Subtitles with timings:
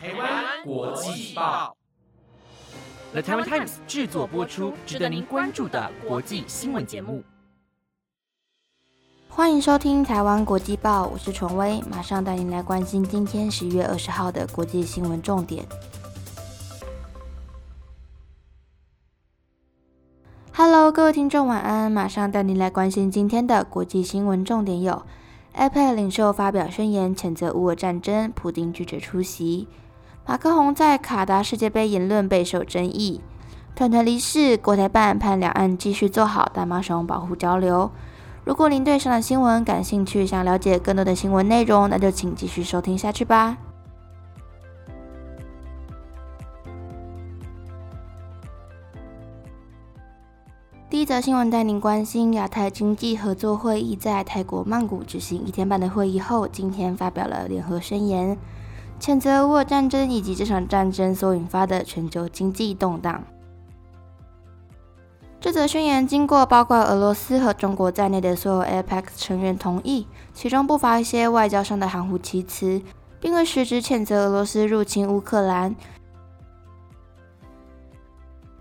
[0.00, 1.76] 台湾国际报
[3.10, 7.24] ，The Taiwan Times 制作播出，值得您关注的国际新闻节目。
[9.28, 15.66] 欢迎收听台湾国际报，我是崇威，马上带您来关心今天十一月二十号的国际新闻重点。
[20.52, 21.90] Hello，各位听众，晚安！
[21.90, 25.04] 马上带您来关心今天的国际新闻重点有
[25.56, 29.66] ：iPad 领袖发表宣言谴责乌俄战争，普丁拒绝出席；
[30.28, 33.22] 马克宏在卡达世界杯言论备受争议；
[33.74, 37.90] 团团离世，国台办盼两岸继续做好大马熊保护交流。
[38.44, 43.56] 如果您对上的新闻感兴趣，想了解更多的新闻内容，那就请继续收听下去吧。
[50.90, 58.36] 第一则新闻带您关心亚太经济合作会议在泰国曼谷举行一天半的会议后，今天发表了联合宣言，
[59.00, 63.22] 谴责乌俄战争以及这场战争所引发的全球经济动荡。
[65.40, 72.82] 这则宣言经过包括俄罗斯和中国在内的所有 APEC 成员同意，其中不乏一些外交上的含糊其辞，
[73.20, 75.76] 并未实质谴责俄罗斯入侵乌克兰。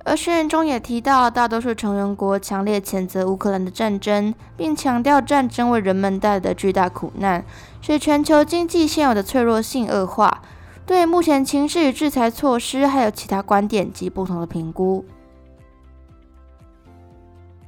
[0.06, 7.44] 而宣言中也提到，大多数成员国强烈谴责乌克兰的战争，并强调战争为人们带来的巨大苦难，
[7.81, 10.42] 使全球经济现有的脆弱性恶化。
[10.86, 15.03] 对目前情势与制裁措施还有其他观点及不同的评估。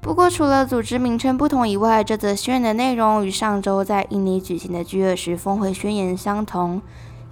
[0.02, 6.81] 不过，除了组织名称不同以外，这则宣言的内容与上周在印尼举行的 G20 峰会宣言相同。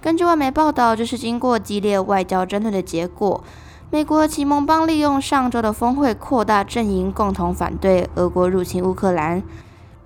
[0.02, 3.42] 根据外媒报道，这是经过激烈外交争论的结果。
[3.90, 9.42] 美国及盟邦利用上周的峰会扩大阵营，共同反对俄国入侵乌克兰。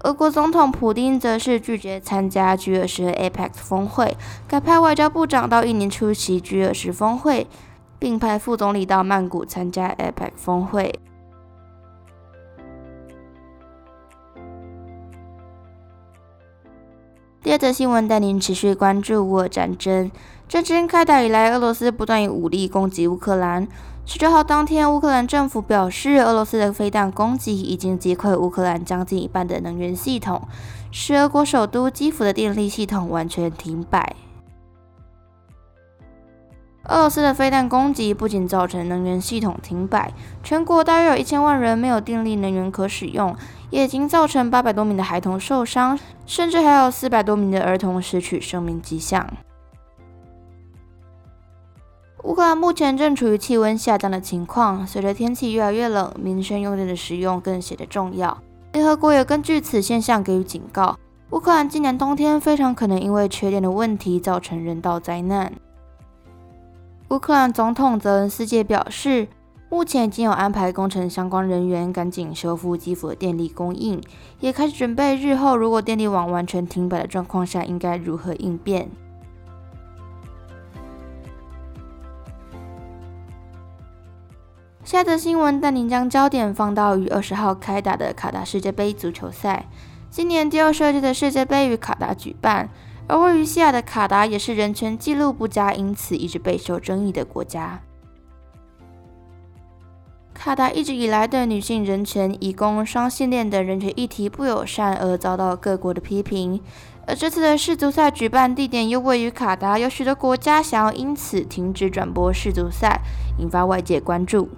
[0.03, 4.17] 俄国总统普京则是拒绝参加 G20 APEC 峰会，
[4.49, 7.47] 改派外交部长到印尼出席 G20 峰会，
[8.01, 10.93] 并派副总理到曼谷参加 APEC 峰会。
[17.43, 20.09] 第二则新闻带您持续关注乌俄战争。
[20.49, 23.67] 战争开打以来，俄罗斯不断以武力攻击乌克兰。
[24.07, 30.41] 十九号当天，乌克兰政府表示，俄罗斯的飞弹攻击已经击溃乌克兰将近一半的能源系统，
[30.93, 34.15] 使俄国首都基辅的电力系统完全停摆。
[36.85, 40.13] 俄罗斯的飞弹攻击不仅造成能源系统停摆，
[40.45, 43.35] 全国大约有一千万人没有电力能源可使用。
[43.73, 49.27] 也已经造成八百多名的孩童受伤，甚至还有四百多名的儿童失去生命迹象。
[52.23, 58.37] 乌克兰目前正处于气温下降的情况，随着天气越来越冷，民生用电的使用更显得重要。
[58.75, 60.99] 联合国也根据此现象给予警告：
[61.31, 65.51] 乌克兰今年冬天非常可能因为缺电的问题造成人道灾难。
[67.09, 69.29] 乌克兰总统泽恩斯基表示。
[69.73, 73.99] 目前已经有安排工程相关人员赶紧修复基辅的电力供应，
[74.39, 78.91] 也开始准备日后如果电力网完全停摆的状况下应该如何应变。
[84.85, 89.65] 下则新闻带您将焦点放到于二十号开打的卡达世界杯足球赛。
[90.11, 92.69] 今年第二十二届的世界杯于卡达举办，
[93.09, 97.81] 而位于西亚的卡达也是人权记录不佳，因此一直备受争议的国家。
[100.45, 106.61] 卡达一直以来对女性人权、以供双性恋等人权议题不友善，而遭到各国的批评。
[107.07, 113.01] 而这次的世足赛举办地点又位于卡达，有许多国家想要因此停止转播世足赛，
[113.39, 114.49] 引发外界关注。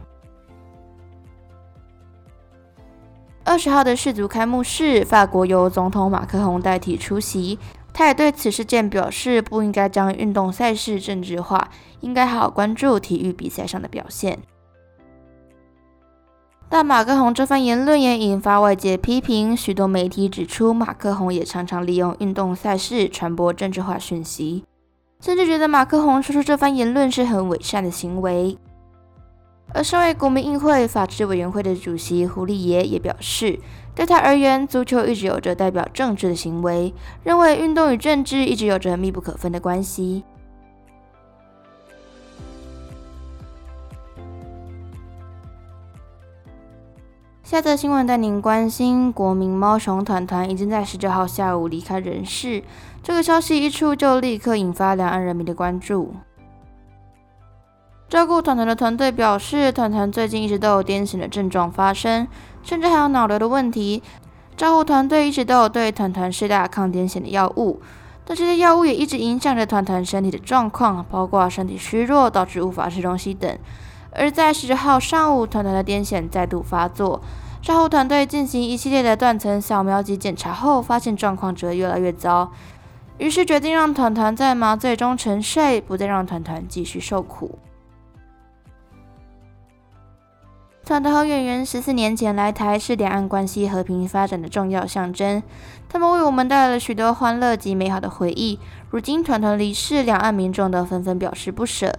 [3.45, 7.59] 二十号的世足开幕式，法国由总统马克宏代替出席，
[7.93, 11.69] 他也对此事件表示，不应该将运动赛事政治化，
[12.01, 14.39] 应该好好关注体育比赛上的表现。
[16.75, 24.65] 但马克宏这番言论也引发外界批评，许多媒体指出，马克宏也常常利用运动赛事传播政治化讯息，
[25.21, 28.59] 甚至觉得马克宏说出这番言论是很伪善的行为。
[29.73, 33.57] 而身为国民议会法制委员会的主席胡立爷也表示，
[33.95, 36.93] 对他而言，足球一直有着代表政治的行为，
[37.23, 40.25] 认为运动与政治一直有着密不可分的关系。
[47.45, 52.65] 下则新闻带您关心，国民猫熊团团已经在十九号下午离开人世。
[53.03, 56.15] 这个消息一出，就立刻引发两岸人民的关注。
[58.09, 62.27] 照顾团团的团队表示，团团最近一直都有癫痫的症状发生，
[62.63, 64.03] 甚至还有脑瘤的问题。
[64.57, 67.83] 照顾团队一直都有对团团施打抗癫痫的药物。
[68.25, 73.59] 但这些药物也一直影响着团团身体的状况，包括身体虚弱导致无法吃东西等。
[74.15, 77.21] 而在十号上午，团团的癫痫再度发作，
[77.61, 82.53] 照护团队进行一系列的断层扫描及检查后，发现状况只会越来越糟，
[83.19, 87.59] 于是决定让团团在麻醉中沉睡，不再让团团继续受苦。
[90.85, 95.43] 团团和演员十四年前来台，是两岸关系和平发展的重要象征。
[95.89, 98.59] 他们为我们带来了许多欢乐及美好的回忆。
[98.91, 101.91] 如今团团离世，两岸民众都纷纷表示不舍。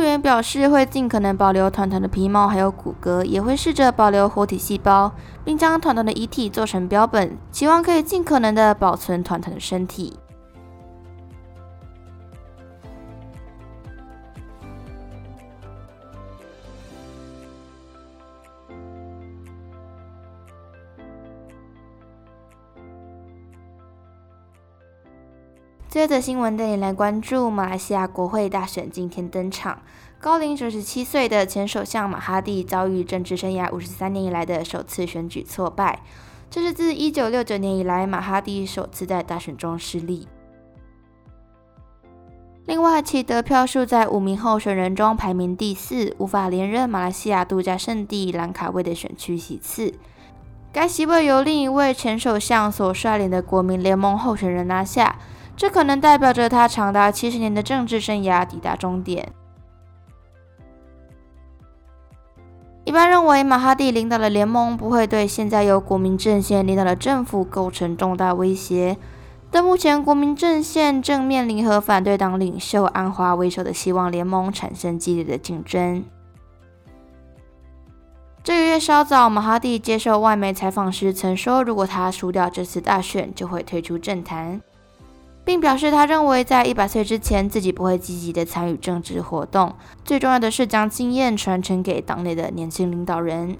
[0.00, 5.12] 动物园表示会尽可能保留团团的皮毛还有骨骼，也会试着保留活体细胞，
[5.44, 10.16] 并将团团的遗体做成标本，期望可以尽可能的保存团团的身体。
[25.90, 29.82] 接着新闻带你来关注马来西亚国会大选今天登场，
[30.20, 35.98] 高龄九十七岁的前首相马哈蒂遭遇政治生涯五十三年以来的首次选举挫败，
[36.48, 40.28] 这是自一九六九年以来马哈蒂首次在大选中失利。
[42.66, 49.94] 另外，其得票数在五名候选人中排名第四，无法连任马来西亚度假胜地兰卡威的选区席次。
[50.72, 55.18] 该席位由另一位前首相所率领的国民联盟候选人拿下。
[55.60, 59.30] 这可能代表着他长达七十年的政治生涯抵达终点。
[62.84, 68.96] 一般认为，马哈蒂领导的联盟不会对现在由国民阵线领导的政府构成重大威胁，
[69.50, 76.02] 但目前国民阵线正面临和反对党领袖安华为首的希望联盟产生激烈的竞争。
[78.42, 84.62] 这个月稍早，马哈蒂接受外媒采访时曾说，如果他输掉这次大选，就会退出政坛。
[85.44, 89.74] 并表示，他认为在一百岁之前，自己不会积极的参与政治活动。
[90.04, 93.56] 最重要的是将经验传承给党内的年轻领导人。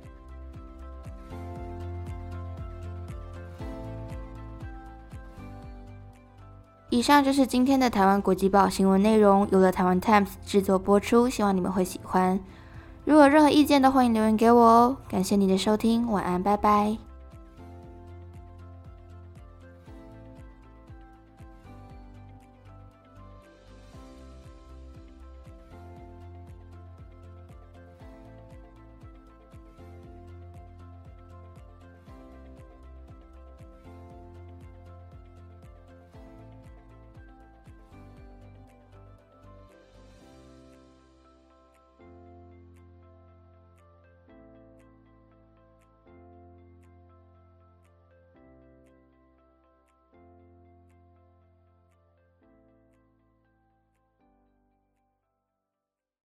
[6.90, 12.38] 以上就是今天的台湾国际报新闻内容，由了台湾 Times 制作播出，希望你们会喜欢。
[13.04, 14.96] 如果有任何意见，都欢迎留言给我哦。
[15.08, 17.09] 感谢你的收听，晚安，拜拜。